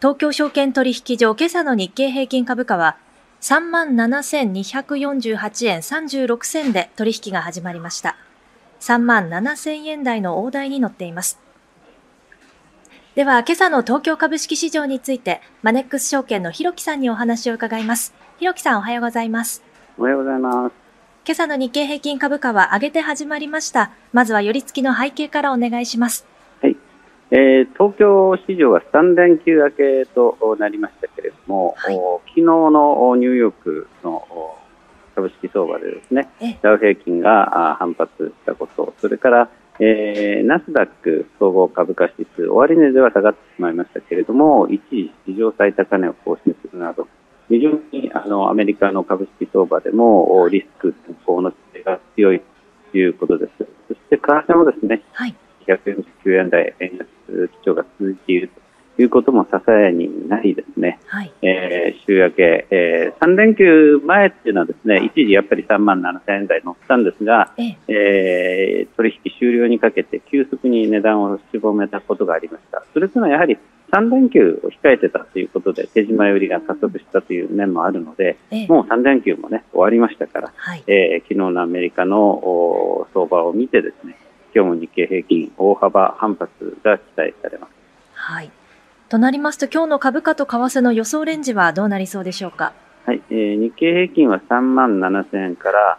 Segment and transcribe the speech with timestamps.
[0.00, 2.96] 東京証券取引所今朝の日経平均株価は
[3.40, 8.16] 37,248円36銭で取引が始まりました。
[8.78, 11.40] 3万7000円台の大台に乗っています。
[13.16, 18.14] では、今朝の東京株式市場について、マネックス証券のひろきさんにお話を伺います。
[18.38, 19.64] ひろきさん、おはようございます。
[19.98, 20.74] おはようございます。
[21.26, 23.90] 今朝の日経平均株価は上げて始まりました。
[24.12, 26.24] まずは寄り付きの背景からお願いします。
[27.30, 27.40] はい。
[27.40, 31.96] えー、東京市場は3連休明けとなりましたけれども、はい、
[32.28, 34.26] 昨日のニューヨークの
[35.14, 36.28] 株式相場でですね、
[36.62, 47.08] ダウ平均が反発したこと、それから、えー、ナスダック総合株価指数、終値では下がってしまいましたけれども、一時史上最高値を更新するなど、
[47.48, 52.42] 非常にあのアメリカの株式相場でもリスク変更の姿勢が強い
[52.92, 53.52] ということです。
[53.88, 55.34] そして為替もですね、はい、
[55.66, 57.17] 149円台円安
[57.62, 68.88] 基調が続いているということも支えになりですね、はい、えー、週明け、えー、3連休前っていうのはですね、一時やっぱり3万7000円台乗ったんですが、ええ。
[68.92, 72.82] ー、取引終了にかけて急速に値段を絞めたことがありました。
[72.92, 73.56] それというのはやはり
[73.92, 84.16] 3連休を控えてたということで手締まい売りが加速したという面もあるので、えもう3連休もね終わりましたから、はい、えー、昨日のアメリカの相場を見てですね
[84.58, 86.50] 今日も日経平均大幅反発
[86.82, 87.70] が期待されます。
[88.14, 88.50] はい
[89.08, 92.72] となりますと、今日の株価と為替の予想レンジはどうなりそうでしょうか？
[93.06, 95.98] はい、えー、日経平均は3万7000円から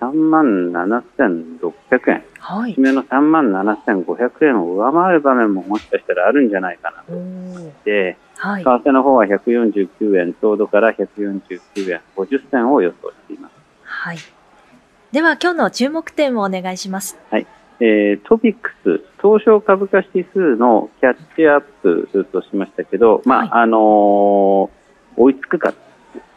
[0.00, 13.52] 3万7600円、はい、めの3万7500円を上回る場面ももしかしたらあるんじゃないかなと思って、はい、為替の方は149円ちょうどから149円50銭を予想しています。
[13.84, 14.18] はい。
[15.12, 17.16] では今日の注目点をお願いします。
[17.30, 17.46] はい。
[17.84, 23.80] えー、トピックス、東証株価指数のキャッチアップとしましたけど、まあ、はい、あのー、
[25.16, 25.74] 追いつくかっ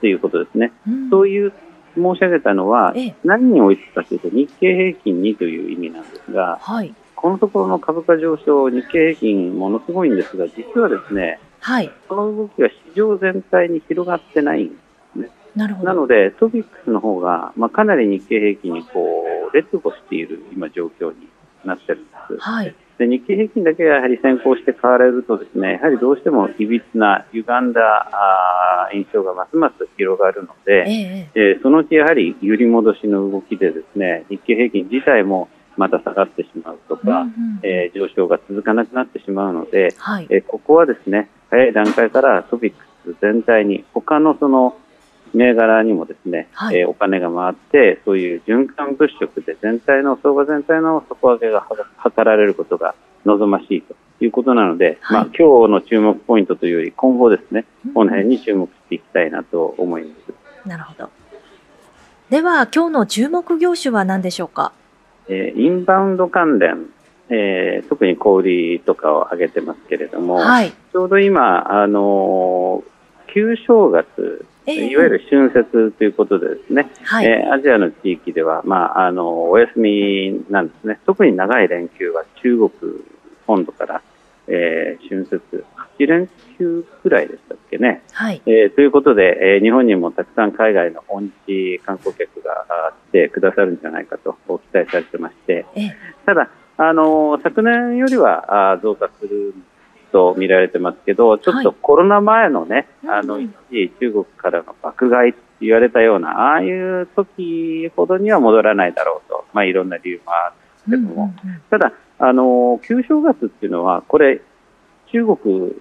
[0.00, 0.72] ていうことですね。
[0.88, 1.52] うん、そういう
[1.94, 14.85] 申し上げたのは、ええ、何に追いつくかというと、日経平均にという意味なんですが、はい、このところの株価上昇、日経平均ものすごいんですが、実はですね、はい、この動きが市場全体に広がってないんで。
[15.56, 15.88] なるほど。
[15.88, 21.28] なので、トピックスの方が、まあ、かなり日経平均にこう劣後している今、状況に
[21.64, 22.36] なってるんです。
[22.38, 27.80] はい、で日経平均だけがやはり先行して買われるとですねやはりどうしてもいびつな歪んだ
[28.12, 44.78] あ印象がますます広がるので、ええー、そのうちやはり揺り戻しの動きでですね日経平均自体もまた下がってしまうとか、うんうん、えー、上昇が続かなくなってしまうので、はい、えー、ここはですね早い段階からトピックス全体に他のその
[45.34, 51.66] 銘柄にもですね、はい、えー、お金が回って、そういう循環物色で全体の相場全体の底上げが
[52.04, 52.94] 図られることが
[53.24, 57.64] 望ましいということなので、はい、まあ今日の注目ポイントというより今後ですね、
[57.94, 60.68] この辺に注目していきたいなと思います。
[60.68, 61.10] なるほど。
[62.30, 64.72] では今日の注目業種は何でしょうか？
[65.28, 66.86] えー、インバウンド関連、
[67.28, 80.98] えー、特に小売とかを挙げてますけれども、はい、ちょうど今、あのー、旧正月いわゆる春節ということでですね、はい、えー、アジアの地域では、まあ、あのお休みなんですね。
[81.06, 82.70] 特に長い連休は中国
[83.46, 84.02] 本土から、
[84.48, 85.64] えー、春節
[85.98, 86.28] 8連
[86.58, 88.02] 休くらいでしたっけね。
[88.12, 92.66] はい、えー、ということで、えー、日本にもたくさん海外の訪日観光客が
[93.10, 94.36] 来てくださるんじゃないかと
[94.72, 95.64] 期待されてまして、
[96.24, 99.64] ただ、あの昨年よりは増加するん
[100.16, 110.54] と見られてますけど、ちょっとコロナ前のね、はい、あの、一時中国からの爆買いって言われたような、ああいう時ほどには戻らないだろうと、まあいろんな理由もあ
[110.88, 114.40] るんですけども、うんうんうん、ただ、あの、旧正月っていうのは、これ、
[115.12, 115.74] 中国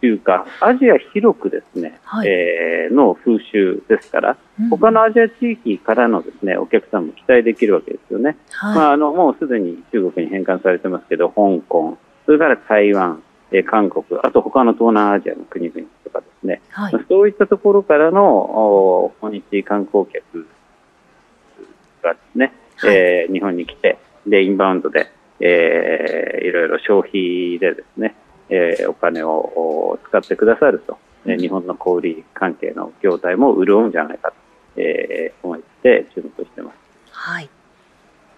[0.00, 8.36] というか、アジア広くですね、はい、えー、の風習ですから、うん、他のアジア地域からのですね、お客さんも期待できるわけですよね。
[8.50, 11.96] はい、まあ、あの、もうすでに中国に返還されてますけど、香港、
[12.26, 20.46] それから台湾、え韓国、あと他の東南アジアの国々とかですね、はい、そういったところからの訪日観光客
[22.02, 25.10] がですね、はい、えー、日本に来て、で、インバウンドで、
[25.40, 28.14] えー、いろいろ消費でですね、
[28.48, 34.36] えー、お金を使ってくださると、え日本の小売関係の業態も潤うんじゃないかと、
[34.80, 36.76] えー、思って注目しています。
[37.10, 37.48] はい。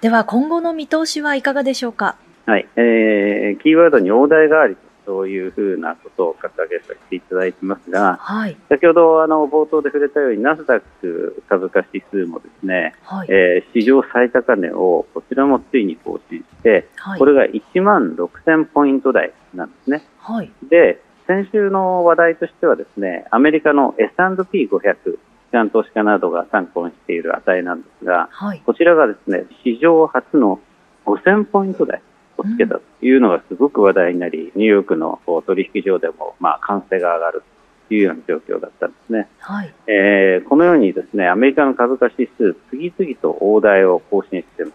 [0.00, 2.16] では今後の見通しはいかがでしょうか？
[2.46, 20.04] はい、えー、キーワードに大台代わりとそういうふうなことを掲げさせていただいてますが、はい、先ほどあの冒頭で触れたようにナスダック株価指数もですね、はい、えー、史上最高値をこちらもついに更新して、はい、これが1万6000ポイント台なんですね。
[20.18, 25.18] はい、で、先週の話題としてはですね、アメリカの S&P500、機
[25.52, 30.60] 関投資家などが参考にしている値なんですが、はい、こちらがですね、史上初の
[31.06, 32.02] 5000ポイント台
[32.36, 37.42] をつけたというのがすごく話題になり、ニューヨークの取引所でも、まあ、関税が上がる
[37.88, 39.28] というような状況だったんですね。
[39.38, 44.74] はい、えー、このようにですね、アメリカの株価指数、次々と大台を更新しています。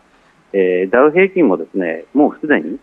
[0.53, 2.79] えー、ダウ平均もですね、もうすでに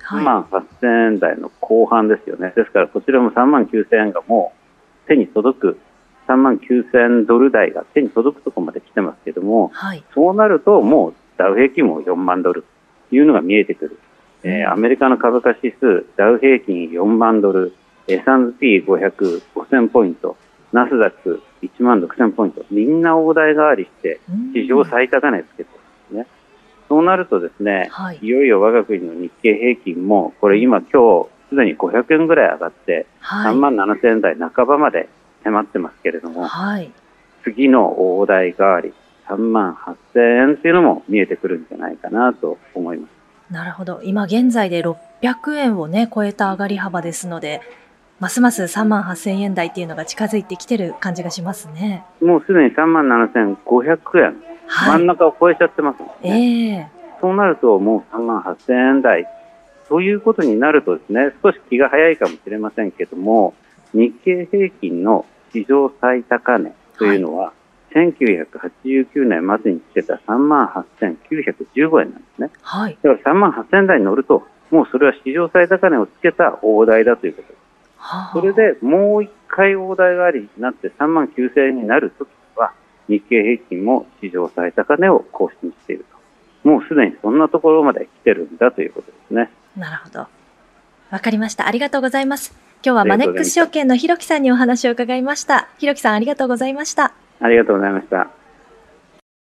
[0.00, 2.52] 3万8000円台の後半ですよね。
[2.56, 4.52] ですから、こちらも3万9000円がも
[5.04, 5.78] う手に届く、
[6.28, 12.64] 3万9000ドル台が手に届くところまで来てますけども、はい、そうなるともうダウ平均も4万ドル
[13.08, 13.98] というのが見えてくる。
[14.42, 17.72] えー、アメリカの株価指数、ダウ平均4万ドル、
[18.08, 20.36] S&P500、5000ポイント、
[20.72, 24.20] ナスダック1万6000ポイント、みんな大台代わりして、
[24.54, 25.70] 史上最高値つけて
[26.12, 26.40] るんですね。
[26.88, 35.08] そうなるとですね、はい、いよいよ我が国の日経平均も、これ今今日すでに500円ぐらい上がって、はい、3万7000円台半ばまで
[35.44, 36.90] 迫ってますけれども、はい、
[37.44, 38.94] 次の大台代わり、
[39.28, 43.19] 3万8000円というのも見えてくるんじゃないかなと思います。
[43.50, 44.00] なるほど。
[44.04, 47.60] 今現在で600円をね、超えた上がり幅ですので、
[48.20, 52.04] ますます3万8000円台っていうのが近づいてきてる感じがしますね。
[52.20, 56.88] もうすでに3万7500円、はい、真ん中を超えちゃってますもんね。
[56.90, 59.26] えー、そうなるともう3万8000円台
[59.88, 63.54] ということになるとですね、少し気が早いかもしれませんけども、
[63.92, 67.59] 日経平均の史上最高値というのは、はい
[67.94, 70.66] 1989年末につけた3万
[71.00, 72.50] 8915円なんですね。
[72.62, 72.98] はい。
[73.02, 77.60] だから3万8000円台に乗ると、もうそれは史上最高値をつけた大台だということです。
[77.98, 82.72] はあ、それでもう一回大台がありになって3万9000円になるときは、
[83.08, 86.04] 日経平均も史上最高値を更新している
[86.62, 86.68] と。
[86.68, 89.50] もうすでにそんなところまで来てるんだということですね。
[89.76, 90.26] なるほど。
[91.10, 91.66] わかりました。
[91.66, 92.54] ありがとうございます。
[92.84, 95.68] 今日はマネックス証券のひろきさんにお話を伺いました。
[95.78, 97.12] ひろきさんありがとうございました。
[97.40, 98.39] ありがとうございました。